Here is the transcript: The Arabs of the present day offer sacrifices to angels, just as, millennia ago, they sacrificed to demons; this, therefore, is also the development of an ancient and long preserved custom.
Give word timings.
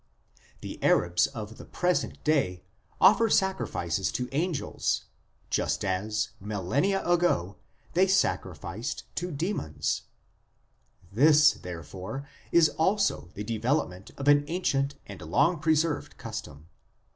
The 0.61 0.81
Arabs 0.83 1.27
of 1.27 1.59
the 1.59 1.63
present 1.63 2.23
day 2.23 2.63
offer 2.99 3.29
sacrifices 3.29 4.11
to 4.13 4.27
angels, 4.31 5.03
just 5.51 5.85
as, 5.85 6.29
millennia 6.39 7.05
ago, 7.07 7.57
they 7.93 8.07
sacrificed 8.07 9.03
to 9.17 9.29
demons; 9.31 10.01
this, 11.11 11.51
therefore, 11.51 12.27
is 12.51 12.69
also 12.69 13.29
the 13.35 13.43
development 13.43 14.09
of 14.17 14.27
an 14.27 14.43
ancient 14.47 14.95
and 15.05 15.21
long 15.21 15.59
preserved 15.59 16.17
custom. 16.17 16.65